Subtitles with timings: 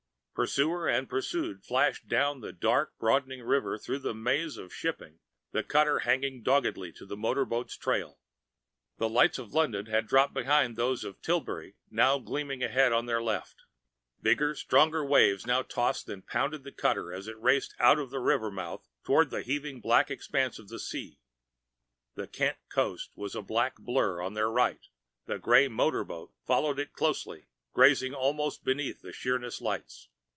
[0.33, 5.19] Pursuers and pursued flashed on down the dark, broadening river, through mazes of shipping,
[5.51, 8.17] the cutter hanging doggedly to the motor boat's trail.
[8.97, 13.05] The lights of London had dropped behind and those of Tilbury now gleamed away on
[13.05, 13.65] their left.
[14.19, 18.19] Bigger, stronger waves now tossed and pounded the cutter as it raced out of the
[18.19, 21.19] river mouth toward the heaving black expanse of the sea.
[22.15, 24.83] The Kent coast was a black blur on their right;
[25.27, 30.07] the gray motor boat followed it closely, grazing almost beneath the Sheerness lights.